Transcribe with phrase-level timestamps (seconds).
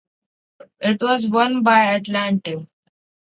[0.79, 2.67] It was won by Atlante.